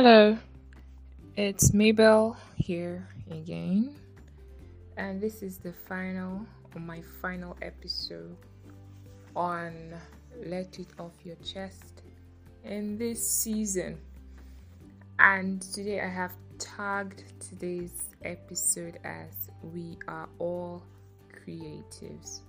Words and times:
Hello, 0.00 0.38
it's 1.34 1.74
Mabel 1.74 2.36
here 2.54 3.08
again, 3.32 3.96
and 4.96 5.20
this 5.20 5.42
is 5.42 5.58
the 5.58 5.72
final 5.72 6.46
my 6.78 7.02
final 7.20 7.56
episode 7.62 8.36
on 9.34 9.92
Let 10.46 10.78
It 10.78 10.86
Off 11.00 11.14
Your 11.24 11.34
Chest 11.44 12.02
in 12.62 12.96
this 12.96 13.28
season. 13.28 13.98
And 15.18 15.60
today 15.60 16.00
I 16.00 16.08
have 16.08 16.34
tagged 16.60 17.24
today's 17.40 18.10
episode 18.22 19.00
as 19.02 19.50
We 19.64 19.98
Are 20.06 20.28
All 20.38 20.80
Creatives. 21.32 22.42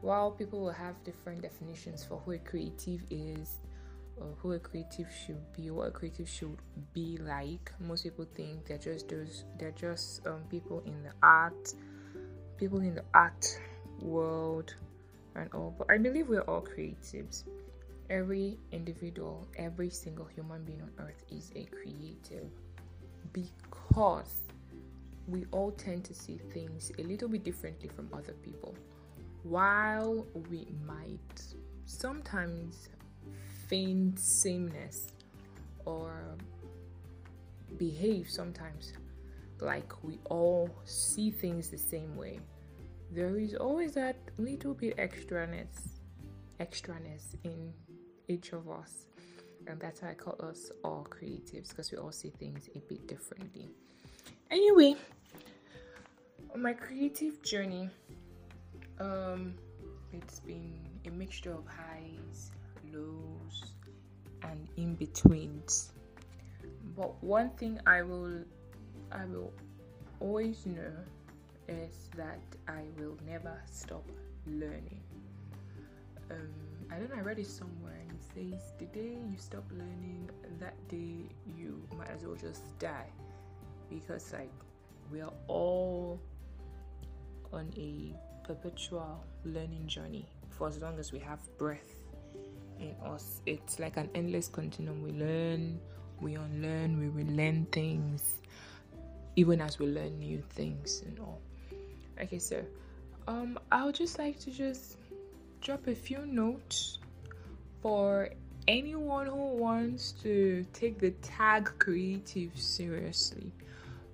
While 0.00 0.32
people 0.32 0.60
will 0.60 0.72
have 0.72 1.00
different 1.04 1.42
definitions 1.42 2.02
for 2.02 2.16
who 2.24 2.32
a 2.32 2.38
creative 2.38 3.04
is, 3.10 3.58
or 4.20 4.34
who 4.38 4.52
a 4.52 4.58
creative 4.58 5.08
should 5.10 5.40
be, 5.52 5.70
what 5.70 5.88
a 5.88 5.90
creative 5.90 6.28
should 6.28 6.56
be 6.92 7.18
like. 7.18 7.72
Most 7.80 8.04
people 8.04 8.26
think 8.34 8.66
they're 8.66 8.78
just 8.78 9.08
those, 9.08 9.44
they're 9.58 9.72
just 9.72 10.26
um, 10.26 10.42
people 10.50 10.82
in 10.86 11.02
the 11.02 11.12
art, 11.22 11.74
people 12.56 12.80
in 12.80 12.94
the 12.94 13.04
art 13.14 13.58
world, 14.00 14.74
and 15.34 15.50
all. 15.54 15.74
But 15.76 15.90
I 15.90 15.98
believe 15.98 16.28
we're 16.28 16.42
all 16.42 16.62
creatives. 16.62 17.44
Every 18.08 18.58
individual, 18.72 19.46
every 19.56 19.90
single 19.90 20.26
human 20.26 20.64
being 20.64 20.82
on 20.82 20.90
earth 20.98 21.24
is 21.30 21.52
a 21.54 21.64
creative 21.64 22.50
because 23.32 24.42
we 25.28 25.46
all 25.52 25.70
tend 25.72 26.04
to 26.04 26.14
see 26.14 26.38
things 26.52 26.90
a 26.98 27.02
little 27.02 27.28
bit 27.28 27.44
differently 27.44 27.88
from 27.88 28.08
other 28.12 28.32
people. 28.42 28.74
While 29.44 30.26
we 30.50 30.66
might 30.84 31.42
sometimes 31.86 32.88
feign 33.70 34.16
sameness 34.16 35.12
or 35.86 36.36
behave 37.78 38.28
sometimes 38.28 38.92
like 39.60 39.92
we 40.02 40.18
all 40.28 40.68
see 40.84 41.30
things 41.30 41.68
the 41.68 41.78
same 41.78 42.16
way. 42.16 42.40
There 43.12 43.38
is 43.38 43.54
always 43.54 43.94
that 43.94 44.16
little 44.38 44.74
bit 44.74 44.96
extraness, 44.96 45.98
extraness 46.58 47.36
in 47.44 47.72
each 48.28 48.52
of 48.52 48.68
us, 48.68 49.06
and 49.66 49.78
that's 49.80 50.02
why 50.02 50.10
I 50.10 50.14
call 50.14 50.36
us 50.44 50.72
all 50.82 51.06
creatives 51.08 51.68
because 51.68 51.92
we 51.92 51.98
all 51.98 52.12
see 52.12 52.30
things 52.30 52.68
a 52.74 52.80
bit 52.80 53.06
differently. 53.06 53.68
Anyway, 54.50 54.96
on 56.54 56.62
my 56.62 56.72
creative 56.72 57.40
journey, 57.42 57.88
um, 58.98 59.54
it's 60.12 60.40
been 60.40 60.74
a 61.06 61.10
mixture 61.10 61.52
of 61.52 61.64
highs, 61.66 62.50
lows, 62.92 63.72
and 64.42 64.68
in 64.76 64.94
betweens. 64.94 65.92
But 66.96 67.22
one 67.22 67.50
thing 67.50 67.80
I 67.86 68.02
will 68.02 68.44
I 69.12 69.24
will 69.24 69.52
always 70.20 70.66
know 70.66 70.92
is 71.68 72.10
that 72.16 72.40
I 72.68 72.82
will 72.98 73.16
never 73.26 73.56
stop 73.70 74.04
learning. 74.46 75.00
Um, 76.30 76.48
I 76.92 76.96
don't 76.96 77.10
know, 77.10 77.16
I 77.16 77.20
read 77.20 77.38
it 77.38 77.46
somewhere 77.46 77.94
and 78.00 78.10
it 78.10 78.22
says 78.34 78.72
the 78.78 78.86
day 78.86 79.16
you 79.30 79.36
stop 79.36 79.64
learning, 79.70 80.30
that 80.58 80.76
day 80.88 81.26
you 81.56 81.82
might 81.96 82.10
as 82.10 82.24
well 82.24 82.36
just 82.36 82.78
die. 82.78 83.10
Because 83.88 84.32
like 84.32 84.52
we 85.10 85.20
are 85.20 85.32
all 85.48 86.20
on 87.52 87.72
a 87.76 88.14
perpetual 88.46 89.24
learning 89.44 89.86
journey 89.86 90.26
for 90.50 90.68
as 90.68 90.78
long 90.78 90.98
as 90.98 91.12
we 91.12 91.18
have 91.18 91.40
breath 91.58 91.99
in 92.80 92.94
us. 93.04 93.40
It's 93.46 93.78
like 93.78 93.96
an 93.96 94.10
endless 94.14 94.48
continuum. 94.48 95.02
We 95.02 95.12
learn, 95.12 95.78
we 96.20 96.34
unlearn, 96.34 96.98
we 96.98 97.08
relearn 97.08 97.66
things, 97.66 98.40
even 99.36 99.60
as 99.60 99.78
we 99.78 99.86
learn 99.86 100.18
new 100.18 100.42
things 100.50 101.02
and 101.06 101.18
all. 101.20 101.40
Okay, 102.20 102.38
so 102.38 102.62
um, 103.28 103.58
I 103.70 103.84
would 103.84 103.94
just 103.94 104.18
like 104.18 104.38
to 104.40 104.50
just 104.50 104.96
drop 105.60 105.86
a 105.86 105.94
few 105.94 106.26
notes 106.26 106.98
for 107.82 108.30
anyone 108.68 109.26
who 109.26 109.56
wants 109.56 110.12
to 110.22 110.64
take 110.72 110.98
the 110.98 111.10
tag 111.22 111.70
creative 111.78 112.58
seriously, 112.58 113.52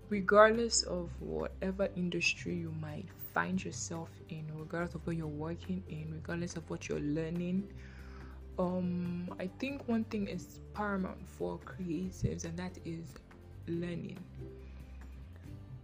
regardless 0.09 0.83
of 0.83 1.11
whatever 1.21 1.89
industry 1.97 2.55
you 2.55 2.73
might 2.81 3.07
find 3.35 3.63
yourself 3.63 4.09
in, 4.29 4.47
regardless 4.55 4.95
of 4.95 5.07
where 5.07 5.17
you're 5.17 5.27
working 5.27 5.83
in, 5.89 6.11
regardless 6.13 6.57
of 6.57 6.69
what 6.71 6.89
you're 6.89 7.01
learning 7.01 7.69
um 8.59 9.29
i 9.39 9.49
think 9.59 9.87
one 9.89 10.05
thing 10.05 10.27
is 10.27 10.61
paramount 10.75 11.27
for 11.27 11.59
creatives 11.59 12.45
and 12.45 12.57
that 12.59 12.79
is 12.85 13.15
learning. 13.69 14.19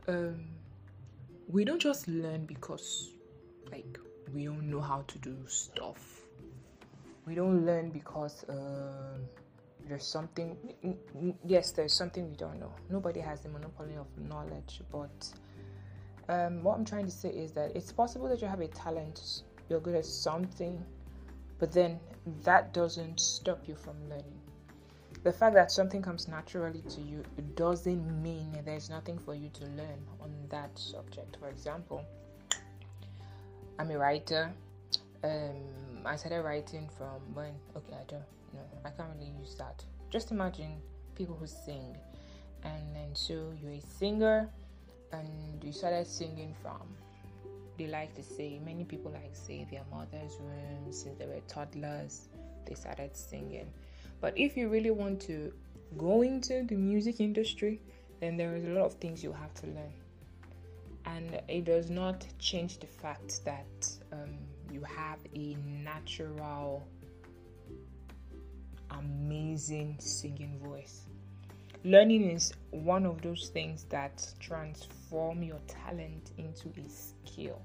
Um 0.09 0.47
we 1.49 1.65
don't 1.65 1.81
just 1.81 2.09
learn 2.09 2.47
because 2.47 3.11
like 3.71 3.99
we 4.33 4.45
don't 4.45 4.71
know 4.71 4.81
how 4.81 5.03
to 5.09 5.19
do 5.19 5.37
stuff. 5.47 6.23
We 7.27 7.35
don't 7.35 7.67
learn 7.67 7.91
because 7.91 8.45
uh, 8.45 9.19
there's 9.87 10.07
something 10.07 10.57
yes 11.45 11.73
there's 11.73 11.93
something 11.93 12.29
we 12.31 12.37
don't 12.37 12.59
know. 12.59 12.73
Nobody 12.89 13.21
has 13.21 13.41
the 13.41 13.49
monopoly 13.49 13.97
of 13.97 14.07
knowledge 14.19 14.81
but 14.91 15.29
um, 16.29 16.63
what 16.63 16.77
i'm 16.77 16.85
trying 16.85 17.05
to 17.05 17.11
say 17.11 17.29
is 17.31 17.53
that 17.53 17.75
it's 17.75 17.93
possible 17.93 18.29
that 18.29 18.41
you 18.41 18.47
have 18.47 18.61
a 18.61 18.69
talent 18.69 19.43
you're 19.69 19.81
good 19.81 19.95
at 19.95 20.07
something 20.07 20.85
but 21.63 21.71
then 21.71 22.01
that 22.43 22.75
doesn't 22.75 23.21
stop 23.21 23.69
you 23.69 23.77
from 23.77 23.95
learning. 24.09 24.41
The 25.23 25.33
fact 25.33 25.55
that 25.55 25.71
something 25.71 26.03
comes 26.03 26.27
naturally 26.27 26.83
to 26.89 27.01
you 27.01 27.23
doesn't 27.55 28.21
mean 28.21 28.61
there's 28.65 28.91
nothing 28.91 29.17
for 29.17 29.37
you 29.37 29.49
to 29.51 29.65
learn 29.67 30.03
on 30.21 30.35
that 30.49 30.77
subject. 30.77 31.37
For 31.39 31.49
example, 31.51 32.05
I'm 33.79 33.93
a 33.93 33.97
writer. 33.97 34.51
Um, 35.23 36.05
I 36.05 36.17
started 36.17 36.43
writing 36.43 36.89
from 36.99 37.21
when, 37.33 37.53
okay, 37.77 37.95
I 37.95 38.05
don't 38.09 38.25
know, 38.53 38.67
I 38.85 38.91
can't 38.91 39.11
really 39.17 39.31
use 39.39 39.55
that. 39.55 39.85
Just 40.11 40.33
imagine 40.33 40.83
people 41.15 41.37
who 41.37 41.47
sing, 41.47 41.97
and 42.65 42.83
then 42.93 43.11
so 43.13 43.53
you're 43.63 43.75
a 43.75 43.81
singer, 43.81 44.51
and 45.13 45.63
you 45.63 45.71
started 45.71 46.09
singing 46.09 46.57
from 46.61 46.83
they 47.79 47.87
like 47.87 48.15
to 48.15 48.23
say 48.23 48.61
many 48.65 48.85
people 48.85 49.11
like 49.11 49.35
say 49.35 49.67
their 49.71 49.85
mother's 49.91 50.37
room 50.41 50.93
since 50.93 51.19
they 51.19 51.27
were 51.27 51.41
toddlers 51.49 52.29
they 52.67 52.75
started 52.75 53.17
singing. 53.17 53.73
But 54.21 54.39
if 54.39 54.57
you 54.57 54.69
really 54.69 54.93
want 54.93 55.21
to 55.23 55.53
go 55.99 56.23
into 56.23 56.63
the 56.65 56.77
music 56.77 57.21
industry 57.21 57.81
then 58.21 58.37
there 58.37 58.55
is 58.55 58.65
a 58.65 58.69
lot 58.69 58.85
of 58.85 58.95
things 58.95 59.23
you 59.23 59.33
have 59.33 59.53
to 59.55 59.67
learn. 59.67 59.93
And 61.07 61.41
it 61.49 61.65
does 61.65 61.91
not 61.91 62.25
change 62.39 62.79
the 62.79 62.87
fact 62.87 63.45
that 63.45 63.89
um, 64.13 64.39
you 64.71 64.83
have 64.83 65.19
a 65.35 65.57
natural 65.83 66.87
amazing 68.91 69.97
singing 69.99 70.61
voice 70.63 71.07
learning 71.85 72.31
is 72.31 72.53
one 72.71 73.05
of 73.05 73.23
those 73.23 73.49
things 73.49 73.85
that 73.91 74.25
transform 74.39 75.43
your 75.43 75.59
talent 75.67 76.31
into 76.39 76.69
a 76.79 76.89
skill. 76.89 77.61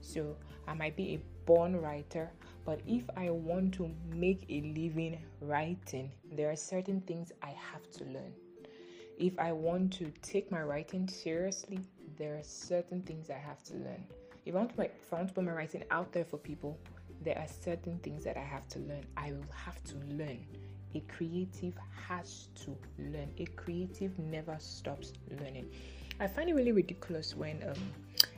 So, 0.00 0.36
I 0.66 0.74
might 0.74 0.96
be 0.96 1.14
a 1.14 1.20
born 1.46 1.80
writer, 1.80 2.30
but 2.64 2.80
if 2.86 3.04
I 3.16 3.30
want 3.30 3.74
to 3.74 3.90
make 4.14 4.44
a 4.48 4.60
living 4.60 5.18
writing, 5.40 6.10
there 6.32 6.50
are 6.50 6.56
certain 6.56 7.00
things 7.02 7.32
I 7.42 7.54
have 7.72 7.90
to 7.92 8.04
learn. 8.04 8.32
If 9.18 9.38
I 9.38 9.52
want 9.52 9.92
to 9.94 10.12
take 10.22 10.50
my 10.50 10.62
writing 10.62 11.08
seriously, 11.08 11.80
there 12.16 12.34
are 12.36 12.44
certain 12.44 13.02
things 13.02 13.30
I 13.30 13.38
have 13.38 13.62
to 13.64 13.74
learn. 13.74 14.04
If 14.46 14.54
I 14.54 14.58
want 14.58 14.76
to, 14.76 14.82
if 14.82 15.12
I 15.12 15.16
want 15.16 15.28
to 15.28 15.34
put 15.34 15.44
my 15.44 15.52
writing 15.52 15.84
out 15.90 16.12
there 16.12 16.24
for 16.24 16.38
people, 16.38 16.78
there 17.22 17.38
are 17.38 17.48
certain 17.48 17.98
things 17.98 18.24
that 18.24 18.36
I 18.36 18.44
have 18.44 18.68
to 18.68 18.78
learn. 18.80 19.04
I 19.16 19.32
will 19.32 19.52
have 19.52 19.82
to 19.84 19.94
learn 20.14 20.44
a 20.94 21.00
creative 21.00 21.74
has 22.06 22.48
to 22.64 22.76
learn. 22.98 23.28
A 23.38 23.44
creative 23.56 24.18
never 24.18 24.56
stops 24.58 25.12
learning. 25.40 25.68
I 26.20 26.26
find 26.26 26.48
it 26.48 26.54
really 26.54 26.72
ridiculous 26.72 27.36
when 27.36 27.62
um, 27.62 27.80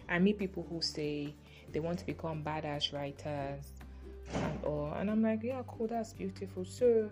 I 0.08 0.18
meet 0.18 0.38
people 0.38 0.66
who 0.68 0.82
say 0.82 1.34
they 1.72 1.80
want 1.80 1.98
to 2.00 2.06
become 2.06 2.42
badass 2.42 2.92
writers 2.92 3.64
and 4.34 4.64
all, 4.64 4.92
and 4.96 5.10
I'm 5.10 5.22
like, 5.22 5.42
yeah, 5.42 5.62
cool, 5.66 5.86
that's 5.86 6.12
beautiful. 6.12 6.64
So, 6.64 7.10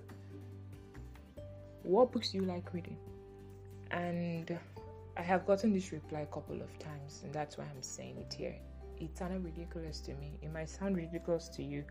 what 1.84 2.12
books 2.12 2.30
do 2.32 2.38
you 2.38 2.44
like 2.44 2.72
reading? 2.74 2.96
And 3.90 4.58
I 5.16 5.22
have 5.22 5.46
gotten 5.46 5.72
this 5.72 5.90
reply 5.92 6.20
a 6.20 6.26
couple 6.26 6.60
of 6.60 6.78
times, 6.78 7.22
and 7.24 7.32
that's 7.32 7.56
why 7.56 7.64
I'm 7.64 7.82
saying 7.82 8.18
it 8.18 8.34
here. 8.34 8.54
It's 9.00 9.20
kind 9.20 9.34
of 9.34 9.44
ridiculous 9.44 10.00
to 10.00 10.14
me. 10.14 10.32
It 10.42 10.52
might 10.52 10.68
sound 10.68 10.96
ridiculous 10.96 11.48
to 11.50 11.62
you, 11.62 11.84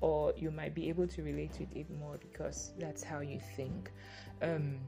or 0.00 0.32
you 0.36 0.50
might 0.50 0.74
be 0.74 0.88
able 0.88 1.06
to 1.06 1.22
relate 1.22 1.52
to 1.54 1.66
it 1.74 1.86
more 1.98 2.16
because 2.18 2.72
that's 2.78 3.02
how 3.02 3.20
you 3.20 3.40
think. 3.56 3.90
Um, 4.42 4.78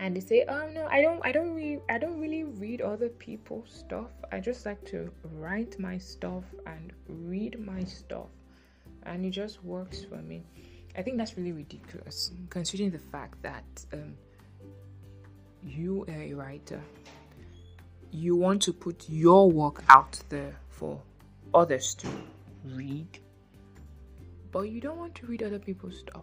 and 0.00 0.16
they 0.16 0.20
say 0.20 0.44
oh 0.48 0.68
no 0.74 0.86
i 0.86 1.00
don't 1.00 1.20
i 1.24 1.30
don't 1.30 1.54
read 1.54 1.80
i 1.88 1.98
don't 1.98 2.18
really 2.18 2.42
read 2.42 2.80
other 2.80 3.08
people's 3.08 3.72
stuff. 3.72 4.10
I 4.32 4.40
just 4.40 4.66
like 4.66 4.84
to 4.86 5.10
write 5.34 5.78
my 5.78 5.98
stuff 5.98 6.42
and 6.66 6.92
read 7.08 7.64
my 7.64 7.84
stuff. 7.84 8.26
And 9.04 9.24
it 9.24 9.30
just 9.30 9.62
works 9.62 10.02
for 10.04 10.16
me. 10.16 10.42
I 10.96 11.02
think 11.02 11.18
that's 11.18 11.36
really 11.36 11.52
ridiculous 11.52 12.32
considering 12.50 12.90
the 12.90 12.98
fact 12.98 13.40
that 13.42 13.64
um, 13.92 14.14
you 15.62 16.04
are 16.08 16.22
a 16.22 16.34
writer, 16.34 16.80
you 18.10 18.36
want 18.36 18.62
to 18.62 18.72
put 18.72 19.08
your 19.08 19.50
work 19.50 19.82
out 19.88 20.18
there 20.28 20.56
for 20.70 21.00
others 21.52 21.94
to 21.96 22.08
read, 22.64 23.18
but 24.54 24.70
you 24.70 24.80
don't 24.80 24.98
want 24.98 25.16
to 25.16 25.26
read 25.26 25.42
other 25.42 25.58
people's 25.58 25.98
stuff. 25.98 26.22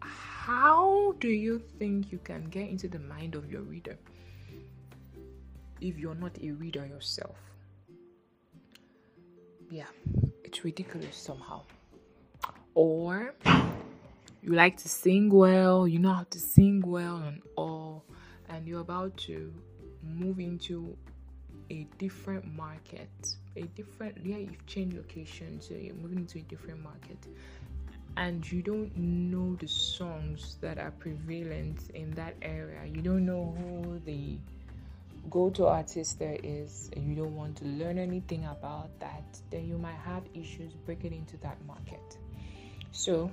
How 0.00 1.14
do 1.20 1.28
you 1.28 1.62
think 1.78 2.10
you 2.10 2.18
can 2.18 2.46
get 2.50 2.68
into 2.68 2.88
the 2.88 2.98
mind 2.98 3.36
of 3.36 3.48
your 3.48 3.62
reader 3.62 3.96
if 5.80 5.96
you're 5.96 6.16
not 6.16 6.36
a 6.42 6.50
reader 6.50 6.84
yourself? 6.84 7.36
Yeah, 9.70 9.86
it's 10.42 10.64
ridiculous 10.64 11.16
somehow. 11.16 11.62
Or 12.74 13.36
you 14.42 14.54
like 14.54 14.76
to 14.78 14.88
sing 14.88 15.30
well, 15.30 15.86
you 15.86 16.00
know 16.00 16.14
how 16.14 16.26
to 16.30 16.40
sing 16.40 16.82
well 16.84 17.18
and 17.18 17.42
all, 17.56 18.04
and 18.48 18.66
you're 18.66 18.80
about 18.80 19.16
to 19.28 19.54
move 20.02 20.40
into 20.40 20.96
a 21.70 21.86
different 21.98 22.44
market, 22.54 23.08
a 23.56 23.62
different 23.62 24.18
yeah, 24.24 24.36
you've 24.36 24.66
changed 24.66 24.96
location, 24.96 25.60
so 25.60 25.74
you're 25.74 25.94
moving 25.94 26.18
into 26.18 26.38
a 26.38 26.42
different 26.42 26.82
market, 26.82 27.18
and 28.16 28.50
you 28.50 28.62
don't 28.62 28.96
know 28.96 29.56
the 29.56 29.68
songs 29.68 30.56
that 30.60 30.78
are 30.78 30.92
prevalent 30.92 31.90
in 31.94 32.10
that 32.12 32.36
area. 32.42 32.84
You 32.86 33.02
don't 33.02 33.26
know 33.26 33.56
who 33.58 33.98
the 34.04 34.38
go-to 35.30 35.66
artist 35.66 36.18
there 36.18 36.38
is, 36.42 36.90
and 36.94 37.08
you 37.08 37.14
don't 37.14 37.34
want 37.34 37.56
to 37.56 37.64
learn 37.64 37.98
anything 37.98 38.44
about 38.44 38.90
that. 39.00 39.24
Then 39.50 39.66
you 39.66 39.78
might 39.78 39.98
have 40.04 40.22
issues 40.34 40.72
breaking 40.84 41.12
into 41.12 41.36
that 41.38 41.56
market. 41.66 42.18
So, 42.92 43.30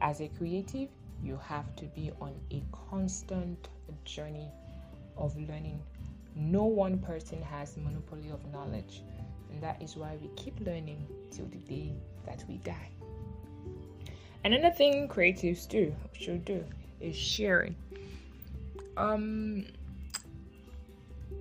as 0.00 0.20
a 0.20 0.28
creative, 0.28 0.88
you 1.22 1.38
have 1.46 1.74
to 1.76 1.84
be 1.86 2.10
on 2.20 2.34
a 2.50 2.62
constant 2.90 3.68
journey 4.04 4.50
of 5.16 5.36
learning 5.36 5.80
no 6.34 6.64
one 6.64 6.98
person 6.98 7.40
has 7.42 7.76
monopoly 7.76 8.30
of 8.30 8.44
knowledge, 8.52 9.02
and 9.50 9.62
that 9.62 9.80
is 9.80 9.96
why 9.96 10.16
we 10.20 10.28
keep 10.36 10.58
learning 10.60 11.06
till 11.30 11.46
the 11.46 11.58
day 11.58 11.92
that 12.26 12.44
we 12.48 12.56
die. 12.58 12.90
Another 14.44 14.70
thing 14.70 15.08
creatives 15.08 15.66
do 15.68 15.94
should 16.12 16.44
do 16.44 16.64
is 17.00 17.16
sharing. 17.16 17.76
Um, 18.96 19.66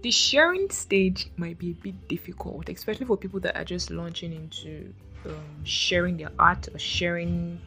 the 0.01 0.11
sharing 0.11 0.69
stage 0.69 1.29
might 1.37 1.57
be 1.57 1.71
a 1.71 1.73
bit 1.73 2.07
difficult, 2.07 2.69
especially 2.69 3.05
for 3.05 3.17
people 3.17 3.39
that 3.41 3.57
are 3.57 3.63
just 3.63 3.89
launching 3.89 4.33
into 4.33 4.93
um, 5.25 5.65
sharing 5.65 6.17
their 6.17 6.31
art 6.39 6.67
or 6.73 6.79
sharing. 6.79 7.59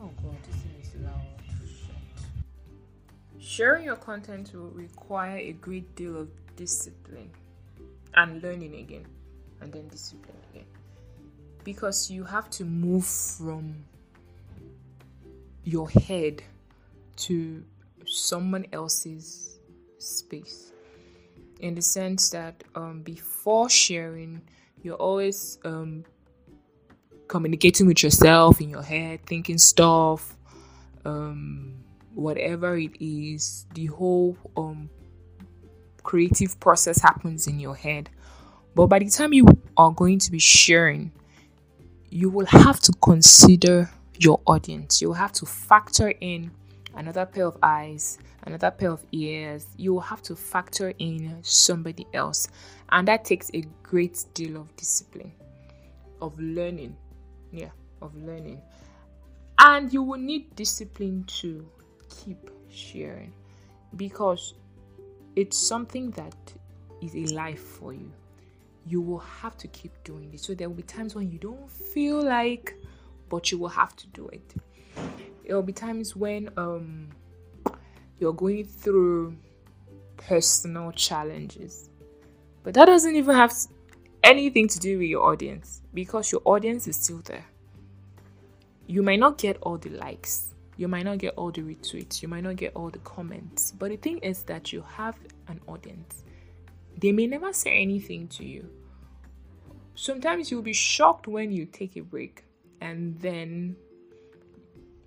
Oh 0.00 0.10
God, 0.22 0.36
this 0.46 0.88
is 0.88 1.00
loud. 1.02 1.20
Sharing 3.40 3.84
your 3.84 3.96
content 3.96 4.52
will 4.54 4.70
require 4.70 5.38
a 5.38 5.52
great 5.52 5.94
deal 5.96 6.16
of 6.16 6.28
discipline 6.56 7.30
and 8.14 8.42
learning 8.42 8.74
again 8.76 9.06
and 9.60 9.72
then 9.72 9.88
discipline 9.88 10.36
again. 10.50 10.66
Because 11.64 12.10
you 12.10 12.24
have 12.24 12.50
to 12.50 12.64
move 12.64 13.06
from 13.06 13.84
your 15.64 15.88
head 15.88 16.42
to 17.16 17.64
someone 18.06 18.66
else's 18.72 19.58
space. 19.98 20.72
In 21.60 21.74
the 21.74 21.82
sense 21.82 22.30
that 22.30 22.62
um, 22.74 23.00
before 23.02 23.70
sharing 23.70 24.42
you're 24.84 24.96
always 24.96 25.58
um, 25.64 26.04
communicating 27.26 27.86
with 27.86 28.02
yourself 28.02 28.60
in 28.60 28.68
your 28.68 28.82
head 28.82 29.24
thinking 29.26 29.56
stuff 29.56 30.36
um, 31.06 31.74
whatever 32.14 32.76
it 32.76 32.92
is 33.00 33.66
the 33.74 33.86
whole 33.86 34.36
um, 34.56 34.88
creative 36.04 36.60
process 36.60 37.00
happens 37.00 37.48
in 37.48 37.58
your 37.58 37.74
head. 37.74 38.08
But 38.74 38.86
by 38.86 39.00
the 39.00 39.08
time 39.10 39.32
you 39.32 39.46
are 39.76 39.90
going 39.90 40.20
to 40.20 40.30
be 40.30 40.38
sharing, 40.38 41.10
you 42.10 42.30
will 42.30 42.46
have 42.46 42.78
to 42.80 42.92
consider 43.02 43.90
your 44.18 44.40
audience. 44.46 45.02
You 45.02 45.08
will 45.08 45.14
have 45.14 45.32
to 45.32 45.46
factor 45.46 46.12
in 46.20 46.50
another 46.94 47.26
pair 47.26 47.46
of 47.46 47.56
eyes, 47.62 48.18
another 48.44 48.70
pair 48.70 48.90
of 48.90 49.04
ears. 49.10 49.66
You 49.76 49.94
will 49.94 50.00
have 50.00 50.22
to 50.22 50.36
factor 50.36 50.92
in 50.98 51.38
somebody 51.42 52.06
else. 52.14 52.48
And 52.90 53.08
that 53.08 53.24
takes 53.24 53.50
a 53.54 53.62
great 53.82 54.24
deal 54.34 54.56
of 54.56 54.74
discipline, 54.76 55.32
of 56.20 56.38
learning. 56.38 56.96
Yeah, 57.50 57.70
of 58.02 58.14
learning. 58.16 58.60
And 59.58 59.92
you 59.92 60.02
will 60.02 60.18
need 60.18 60.54
discipline 60.56 61.24
to 61.40 61.66
keep 62.08 62.50
sharing 62.68 63.32
because 63.96 64.54
it's 65.36 65.56
something 65.56 66.10
that 66.12 66.34
is 67.02 67.14
a 67.14 67.34
life 67.34 67.60
for 67.60 67.92
you. 67.92 68.10
You 68.86 69.00
will 69.00 69.20
have 69.20 69.56
to 69.58 69.68
keep 69.68 69.92
doing 70.04 70.30
it. 70.32 70.40
So 70.40 70.54
there 70.54 70.68
will 70.68 70.76
be 70.76 70.82
times 70.82 71.14
when 71.14 71.30
you 71.30 71.38
don't 71.38 71.70
feel 71.70 72.22
like, 72.22 72.76
but 73.28 73.50
you 73.50 73.58
will 73.58 73.68
have 73.68 73.96
to 73.96 74.06
do 74.08 74.28
it. 74.28 74.54
There 75.46 75.56
will 75.56 75.62
be 75.62 75.72
times 75.72 76.14
when 76.14 76.50
um 76.56 77.08
you're 78.18 78.32
going 78.32 78.64
through 78.64 79.36
personal 80.16 80.92
challenges. 80.92 81.90
But 82.62 82.74
that 82.74 82.86
doesn't 82.86 83.14
even 83.16 83.34
have 83.34 83.52
anything 84.22 84.68
to 84.68 84.78
do 84.78 84.98
with 84.98 85.08
your 85.08 85.24
audience 85.24 85.82
because 85.92 86.32
your 86.32 86.40
audience 86.44 86.86
is 86.86 86.96
still 86.96 87.20
there. 87.24 87.44
You 88.86 89.02
might 89.02 89.18
not 89.18 89.38
get 89.38 89.58
all 89.62 89.78
the 89.78 89.90
likes, 89.90 90.53
you 90.76 90.88
might 90.88 91.04
not 91.04 91.18
get 91.18 91.34
all 91.36 91.50
the 91.50 91.62
retweets, 91.62 92.22
you 92.22 92.28
might 92.28 92.42
not 92.42 92.56
get 92.56 92.74
all 92.74 92.90
the 92.90 92.98
comments, 93.00 93.72
but 93.72 93.90
the 93.90 93.96
thing 93.96 94.18
is 94.18 94.42
that 94.44 94.72
you 94.72 94.82
have 94.82 95.16
an 95.48 95.60
audience. 95.66 96.24
They 96.98 97.12
may 97.12 97.26
never 97.26 97.52
say 97.52 97.80
anything 97.82 98.28
to 98.28 98.44
you. 98.44 98.68
Sometimes 99.94 100.50
you'll 100.50 100.62
be 100.62 100.72
shocked 100.72 101.28
when 101.28 101.52
you 101.52 101.66
take 101.66 101.96
a 101.96 102.02
break 102.02 102.44
and 102.80 103.18
then 103.20 103.76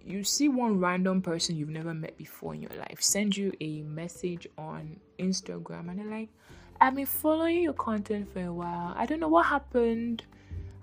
you 0.05 0.23
see 0.23 0.47
one 0.47 0.79
random 0.79 1.21
person 1.21 1.57
you've 1.57 1.69
never 1.69 1.93
met 1.93 2.17
before 2.17 2.53
in 2.53 2.61
your 2.61 2.71
life 2.79 3.01
send 3.01 3.35
you 3.35 3.51
a 3.59 3.81
message 3.81 4.47
on 4.57 4.97
Instagram 5.19 5.89
and 5.89 5.99
they're 5.99 6.05
like, 6.05 6.29
I've 6.79 6.95
been 6.95 7.05
following 7.05 7.63
your 7.63 7.73
content 7.73 8.31
for 8.31 8.41
a 8.41 8.53
while. 8.53 8.93
I 8.95 9.05
don't 9.05 9.19
know 9.19 9.27
what 9.27 9.47
happened. 9.47 10.23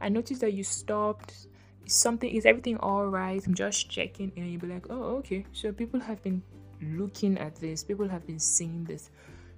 I 0.01 0.11
noticed 0.11 0.43
that 0.43 0.53
you 0.53 0.65
stopped 0.65 1.47
something 1.87 2.31
is 2.31 2.47
everything 2.47 2.77
all 2.79 3.07
right? 3.07 3.45
I'm 3.47 3.55
just 3.55 3.91
checking 3.91 4.33
and 4.37 4.51
you'll 4.51 4.61
be 4.61 4.67
like 4.69 4.87
oh 4.91 5.17
okay. 5.19 5.45
So 5.53 5.73
people 5.73 6.01
have 6.01 6.23
been 6.23 6.43
looking 6.81 7.39
at 7.39 7.57
this. 7.57 7.85
People 7.85 8.09
have 8.09 8.27
been 8.27 8.39
seeing 8.39 8.85
this. 8.85 9.11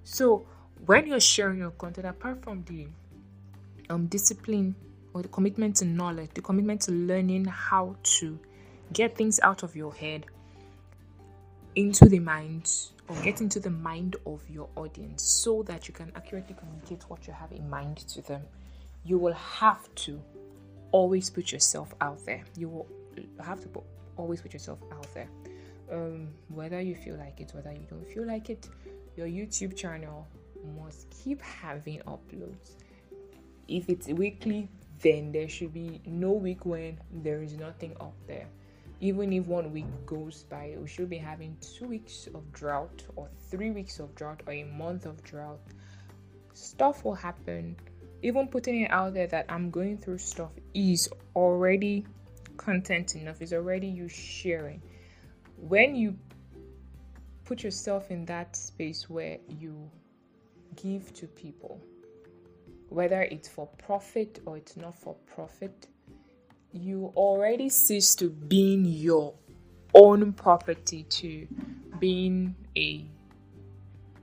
So 0.03 0.45
when 0.85 1.07
you're 1.07 1.19
sharing 1.19 1.59
your 1.59 1.71
content 1.71 2.07
apart 2.07 2.43
from 2.43 2.63
the 2.63 2.87
um 3.89 4.07
discipline 4.07 4.75
or 5.13 5.21
the 5.21 5.27
commitment 5.29 5.75
to 5.77 5.85
knowledge 5.85 6.29
the 6.33 6.41
commitment 6.41 6.81
to 6.81 6.91
learning 6.91 7.45
how 7.45 7.95
to 8.03 8.39
get 8.93 9.15
things 9.15 9.39
out 9.41 9.63
of 9.63 9.75
your 9.75 9.93
head 9.93 10.25
into 11.75 12.05
the 12.05 12.19
mind 12.19 12.69
or 13.07 13.15
get 13.21 13.41
into 13.41 13.59
the 13.59 13.69
mind 13.69 14.15
of 14.25 14.41
your 14.49 14.67
audience 14.75 15.23
so 15.23 15.63
that 15.63 15.87
you 15.87 15.93
can 15.93 16.11
accurately 16.15 16.55
communicate 16.57 17.03
what 17.07 17.25
you 17.27 17.33
have 17.33 17.51
in 17.51 17.69
mind 17.69 17.97
to 17.97 18.21
them 18.21 18.41
you 19.03 19.17
will 19.17 19.33
have 19.33 19.87
to 19.95 20.21
always 20.91 21.29
put 21.29 21.51
yourself 21.51 21.93
out 22.01 22.25
there. 22.25 22.43
You 22.57 22.69
will 22.69 22.87
have 23.43 23.61
to 23.61 23.67
put, 23.67 23.83
always 24.15 24.41
put 24.41 24.53
yourself 24.53 24.79
out 24.91 25.07
there. 25.13 25.29
Um, 25.91 26.29
whether 26.49 26.81
you 26.81 26.95
feel 26.95 27.15
like 27.15 27.39
it, 27.39 27.51
whether 27.53 27.71
you 27.71 27.85
don't 27.89 28.07
feel 28.07 28.25
like 28.25 28.49
it, 28.49 28.67
your 29.15 29.27
YouTube 29.27 29.75
channel 29.75 30.27
must 30.81 31.09
keep 31.09 31.41
having 31.41 31.99
uploads. 32.01 32.75
If 33.67 33.89
it's 33.89 34.07
weekly, 34.07 34.69
then 35.01 35.31
there 35.31 35.47
should 35.47 35.73
be 35.73 36.01
no 36.05 36.31
week 36.31 36.65
when 36.65 36.99
there 37.11 37.41
is 37.41 37.53
nothing 37.53 37.95
up 37.99 38.13
there. 38.27 38.47
Even 38.99 39.31
if 39.31 39.45
one 39.45 39.71
week 39.71 39.85
goes 40.05 40.43
by, 40.49 40.75
we 40.79 40.87
should 40.87 41.09
be 41.09 41.17
having 41.17 41.55
two 41.61 41.87
weeks 41.87 42.27
of 42.33 42.51
drought, 42.51 43.03
or 43.15 43.29
three 43.49 43.69
weeks 43.71 43.99
of 43.99 44.13
drought, 44.15 44.41
or 44.47 44.53
a 44.53 44.63
month 44.63 45.05
of 45.05 45.21
drought. 45.23 45.59
Stuff 46.53 47.05
will 47.05 47.13
happen 47.13 47.75
even 48.21 48.47
putting 48.47 48.81
it 48.81 48.91
out 48.91 49.13
there 49.13 49.27
that 49.27 49.45
I'm 49.49 49.69
going 49.69 49.97
through 49.97 50.17
stuff 50.17 50.51
is 50.73 51.09
already 51.35 52.05
content 52.57 53.15
enough, 53.15 53.41
is 53.41 53.53
already 53.53 53.87
you 53.87 54.07
sharing. 54.07 54.81
When 55.57 55.95
you 55.95 56.17
put 57.45 57.63
yourself 57.63 58.11
in 58.11 58.25
that 58.25 58.55
space 58.55 59.09
where 59.09 59.37
you 59.47 59.89
give 60.75 61.13
to 61.13 61.27
people, 61.27 61.81
whether 62.89 63.21
it's 63.23 63.47
for 63.47 63.67
profit 63.77 64.39
or 64.45 64.57
it's 64.57 64.77
not 64.77 64.95
for 64.95 65.15
profit, 65.25 65.87
you 66.71 67.11
already 67.15 67.69
cease 67.69 68.15
to 68.15 68.29
being 68.29 68.85
your 68.85 69.33
own 69.93 70.33
property 70.33 71.03
to 71.03 71.47
being 71.99 72.55
a 72.75 73.05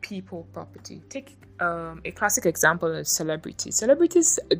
people 0.04 0.46
property. 0.52 1.02
Take 1.08 1.36
um, 1.60 2.02
a 2.04 2.10
classic 2.10 2.44
example 2.46 2.94
of 2.94 3.08
celebrities. 3.08 3.76
Celebrities 3.76 4.38
uh, 4.52 4.56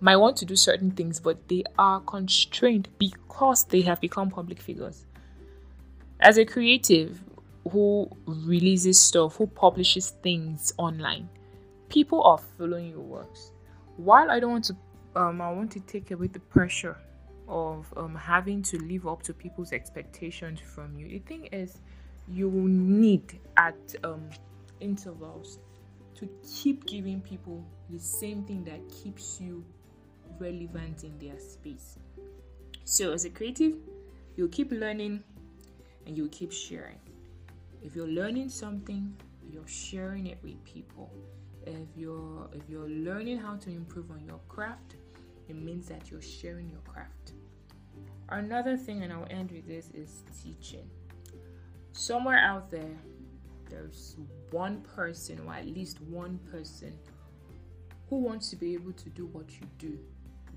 might 0.00 0.16
want 0.16 0.36
to 0.36 0.44
do 0.44 0.56
certain 0.56 0.90
things, 0.90 1.18
but 1.18 1.48
they 1.48 1.64
are 1.78 2.00
constrained 2.00 2.88
because 2.98 3.64
they 3.64 3.80
have 3.80 4.00
become 4.00 4.30
public 4.30 4.60
figures. 4.60 5.06
As 6.20 6.36
a 6.36 6.44
creative, 6.44 7.18
who 7.70 8.08
releases 8.26 8.98
stuff, 8.98 9.36
who 9.36 9.46
publishes 9.46 10.10
things 10.22 10.72
online, 10.76 11.28
people 11.88 12.22
are 12.22 12.38
following 12.58 12.90
your 12.90 13.00
works. 13.00 13.52
While 13.96 14.30
I 14.30 14.40
don't 14.40 14.52
want 14.52 14.64
to, 14.64 14.76
um, 15.16 15.40
I 15.40 15.50
want 15.52 15.70
to 15.72 15.80
take 15.80 16.10
away 16.10 16.28
the 16.28 16.40
pressure 16.40 16.96
of 17.48 17.92
um, 17.96 18.14
having 18.14 18.62
to 18.62 18.78
live 18.78 19.06
up 19.06 19.22
to 19.24 19.34
people's 19.34 19.72
expectations 19.72 20.60
from 20.60 20.96
you. 20.96 21.08
The 21.08 21.18
thing 21.20 21.46
is, 21.46 21.80
you 22.30 22.50
need 22.50 23.40
at 23.56 23.94
um, 24.04 24.28
intervals 24.80 25.58
to 26.14 26.28
keep 26.46 26.86
giving 26.86 27.20
people 27.20 27.64
the 27.90 27.98
same 27.98 28.44
thing 28.44 28.62
that 28.64 28.80
keeps 28.88 29.40
you 29.40 29.64
relevant 30.38 31.04
in 31.04 31.18
their 31.18 31.38
space. 31.38 31.98
So, 32.84 33.12
as 33.12 33.24
a 33.24 33.30
creative, 33.30 33.74
you'll 34.36 34.48
keep 34.48 34.70
learning 34.70 35.22
and 36.06 36.16
you'll 36.16 36.28
keep 36.28 36.52
sharing. 36.52 36.98
If 37.82 37.96
you're 37.96 38.08
learning 38.08 38.48
something, 38.48 39.14
you're 39.50 39.66
sharing 39.66 40.26
it 40.26 40.38
with 40.42 40.62
people. 40.64 41.10
If 41.66 41.96
you're 41.96 42.48
if 42.52 42.62
you're 42.68 42.88
learning 42.88 43.38
how 43.38 43.56
to 43.56 43.70
improve 43.70 44.10
on 44.10 44.24
your 44.24 44.40
craft, 44.48 44.96
it 45.48 45.56
means 45.56 45.88
that 45.88 46.10
you're 46.10 46.22
sharing 46.22 46.70
your 46.70 46.80
craft. 46.80 47.32
Another 48.28 48.76
thing, 48.76 49.02
and 49.02 49.12
I'll 49.12 49.26
end 49.30 49.50
with 49.50 49.66
this, 49.66 49.90
is 49.92 50.22
teaching. 50.42 50.88
Somewhere 51.92 52.38
out 52.38 52.70
there, 52.70 52.96
there's 53.68 54.16
one 54.50 54.80
person, 54.80 55.40
or 55.46 55.54
at 55.54 55.66
least 55.66 56.00
one 56.02 56.38
person, 56.50 56.92
who 58.08 58.16
wants 58.16 58.50
to 58.50 58.56
be 58.56 58.74
able 58.74 58.92
to 58.92 59.08
do 59.10 59.26
what 59.26 59.50
you 59.60 59.66
do 59.78 59.98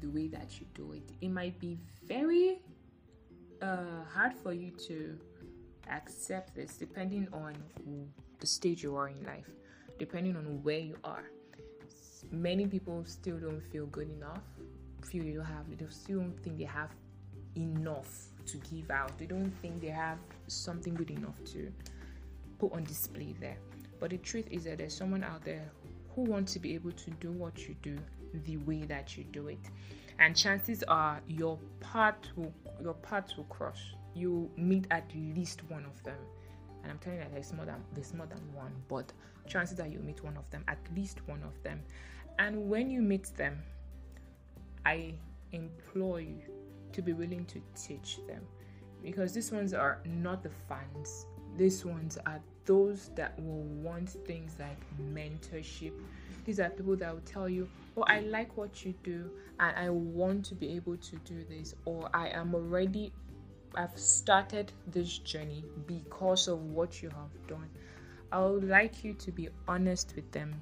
the 0.01 0.07
way 0.09 0.27
that 0.27 0.59
you 0.59 0.65
do 0.73 0.93
it. 0.93 1.03
It 1.21 1.29
might 1.29 1.59
be 1.59 1.77
very 2.05 2.59
uh, 3.61 4.03
hard 4.13 4.33
for 4.33 4.53
you 4.53 4.71
to 4.87 5.17
accept 5.89 6.55
this 6.55 6.75
depending 6.75 7.27
on 7.31 7.53
the 8.39 8.47
stage 8.47 8.83
you 8.83 8.95
are 8.95 9.07
in 9.07 9.23
life, 9.23 9.49
depending 9.99 10.35
on 10.35 10.61
where 10.63 10.79
you 10.79 10.97
are. 11.03 11.25
Many 12.31 12.67
people 12.67 13.03
still 13.05 13.37
don't 13.37 13.61
feel 13.71 13.85
good 13.87 14.09
enough, 14.09 14.41
feel 15.05 15.23
they 15.23 15.31
don't 15.31 15.45
have, 15.45 15.69
they 15.69 15.85
still 15.89 16.19
don't 16.19 16.43
think 16.43 16.57
they 16.57 16.63
have 16.63 16.89
enough 17.55 18.32
to 18.45 18.57
give 18.57 18.91
out. 18.91 19.17
They 19.17 19.25
don't 19.25 19.51
think 19.61 19.81
they 19.81 19.87
have 19.87 20.17
something 20.47 20.93
good 20.93 21.11
enough 21.11 21.43
to 21.53 21.71
put 22.59 22.73
on 22.73 22.83
display 22.83 23.35
there. 23.39 23.57
But 23.99 24.11
the 24.11 24.17
truth 24.17 24.45
is 24.51 24.65
that 24.65 24.79
there's 24.79 24.95
someone 24.95 25.23
out 25.23 25.43
there 25.43 25.69
who 26.15 26.23
wants 26.23 26.53
to 26.53 26.59
be 26.59 26.73
able 26.75 26.91
to 26.91 27.11
do 27.11 27.31
what 27.31 27.67
you 27.67 27.75
do 27.81 27.97
the 28.45 28.57
way 28.57 28.83
that 28.83 29.17
you 29.17 29.23
do 29.25 29.47
it. 29.47 29.59
And 30.19 30.35
chances 30.35 30.83
are 30.83 31.21
your 31.27 31.57
path 31.79 32.15
will 32.35 32.53
your 32.81 32.93
paths 32.95 33.35
will 33.37 33.45
cross. 33.45 33.79
You 34.13 34.49
meet 34.57 34.85
at 34.91 35.09
least 35.15 35.61
one 35.69 35.85
of 35.85 36.01
them. 36.03 36.17
And 36.83 36.91
I'm 36.91 36.99
telling 36.99 37.19
you 37.19 37.23
that 37.23 37.33
there's 37.33 37.53
more 37.53 37.65
than 37.65 37.83
there's 37.93 38.13
more 38.13 38.27
than 38.27 38.41
one, 38.53 38.73
but 38.87 39.11
chances 39.47 39.79
are 39.79 39.87
you 39.87 39.99
meet 39.99 40.23
one 40.23 40.37
of 40.37 40.49
them, 40.49 40.63
at 40.67 40.79
least 40.95 41.19
one 41.27 41.41
of 41.43 41.61
them. 41.63 41.81
And 42.39 42.69
when 42.69 42.89
you 42.89 43.01
meet 43.01 43.25
them, 43.35 43.61
I 44.85 45.13
implore 45.51 46.19
you 46.19 46.41
to 46.93 47.01
be 47.01 47.13
willing 47.13 47.45
to 47.45 47.61
teach 47.75 48.19
them. 48.27 48.41
Because 49.03 49.33
these 49.33 49.51
ones 49.51 49.73
are 49.73 49.99
not 50.05 50.43
the 50.43 50.51
fans. 50.69 51.25
These 51.57 51.85
ones 51.85 52.17
are 52.25 52.39
those 52.65 53.11
that 53.15 53.37
will 53.39 53.63
want 53.63 54.09
things 54.25 54.55
like 54.59 54.79
mentorship. 55.13 55.93
These 56.45 56.59
are 56.59 56.69
people 56.69 56.95
that 56.97 57.13
will 57.13 57.21
tell 57.21 57.49
you 57.49 57.67
oh 57.95 58.03
i 58.07 58.19
like 58.21 58.57
what 58.57 58.83
you 58.83 58.93
do 59.03 59.29
and 59.59 59.77
i 59.77 59.89
want 59.89 60.43
to 60.43 60.55
be 60.55 60.69
able 60.69 60.97
to 60.97 61.15
do 61.17 61.43
this 61.49 61.75
or 61.85 62.09
i 62.13 62.27
am 62.29 62.55
already 62.55 63.13
i've 63.75 63.97
started 63.97 64.71
this 64.87 65.19
journey 65.19 65.63
because 65.87 66.47
of 66.47 66.59
what 66.59 67.01
you 67.01 67.09
have 67.09 67.47
done. 67.47 67.69
I 68.31 68.39
would 68.39 68.67
like 68.67 69.03
you 69.03 69.13
to 69.13 69.31
be 69.31 69.49
honest 69.67 70.13
with 70.15 70.31
them 70.31 70.61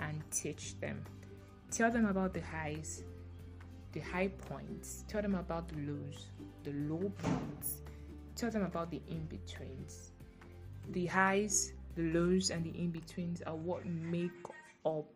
and 0.00 0.22
teach 0.30 0.78
them. 0.80 1.02
Tell 1.70 1.90
them 1.90 2.06
about 2.06 2.34
the 2.34 2.42
highs 2.42 3.04
the 3.96 4.02
high 4.02 4.28
points, 4.28 5.04
tell 5.08 5.22
them 5.22 5.36
about 5.36 5.66
the 5.68 5.76
lows, 5.90 6.26
the 6.64 6.72
low 6.72 7.10
points, 7.16 7.80
tell 8.34 8.50
them 8.50 8.62
about 8.62 8.90
the 8.90 9.00
in 9.08 9.24
betweens. 9.24 10.10
The 10.90 11.06
highs, 11.06 11.72
the 11.94 12.02
lows, 12.12 12.50
and 12.50 12.62
the 12.62 12.78
in 12.78 12.90
betweens 12.90 13.40
are 13.46 13.56
what 13.56 13.86
make 13.86 14.30
up 14.84 15.06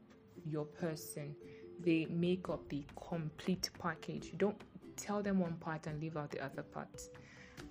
your 0.47 0.65
person. 0.65 1.37
They 1.85 2.07
make 2.07 2.49
up 2.49 2.67
the 2.71 2.83
complete 3.07 3.69
package. 3.79 4.31
You 4.33 4.39
don't 4.39 4.57
tell 4.97 5.23
them 5.23 5.41
one 5.41 5.57
part 5.57 5.87
and 5.87 6.01
leave 6.01 6.17
out 6.17 6.31
the 6.31 6.43
other 6.43 6.63
part. 6.63 7.03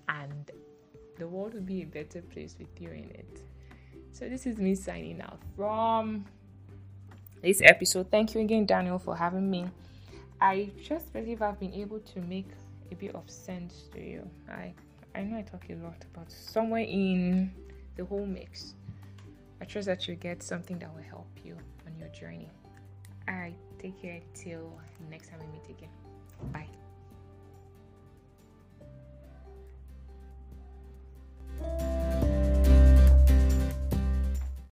And 0.08 0.48
the 1.18 1.26
world 1.26 1.54
will 1.54 1.60
be 1.60 1.82
a 1.82 1.86
better 1.86 2.22
place 2.22 2.54
with 2.56 2.80
you 2.80 2.90
in 2.90 3.10
it. 3.10 3.42
So, 4.12 4.28
this 4.28 4.46
is 4.46 4.58
me 4.58 4.76
signing 4.76 5.20
out 5.22 5.40
from 5.56 6.24
this 7.42 7.62
episode. 7.64 8.12
Thank 8.12 8.36
you 8.36 8.42
again, 8.42 8.64
Daniel, 8.64 9.00
for 9.00 9.16
having 9.16 9.50
me. 9.50 9.66
I 10.40 10.70
just 10.82 11.12
believe 11.12 11.42
I've 11.42 11.60
been 11.60 11.74
able 11.74 12.00
to 12.00 12.20
make 12.22 12.48
a 12.90 12.94
bit 12.94 13.14
of 13.14 13.28
sense 13.28 13.88
to 13.92 14.00
you. 14.00 14.28
I 14.48 14.72
I 15.14 15.22
know 15.22 15.38
I 15.38 15.42
talk 15.42 15.64
a 15.70 15.74
lot, 15.74 16.04
but 16.12 16.30
somewhere 16.30 16.82
in 16.82 17.52
the 17.96 18.04
whole 18.04 18.26
mix, 18.26 18.74
I 19.60 19.64
trust 19.64 19.86
that 19.86 20.06
you 20.06 20.14
get 20.14 20.42
something 20.42 20.78
that 20.78 20.94
will 20.94 21.02
help 21.02 21.28
you 21.44 21.56
on 21.86 21.98
your 21.98 22.08
journey. 22.08 22.48
Alright, 23.28 23.56
take 23.78 24.00
care 24.00 24.20
till 24.34 24.72
next 25.10 25.28
time 25.28 25.40
we 25.40 25.58
meet 25.58 25.68
again. 25.68 25.90
Bye. 26.52 26.79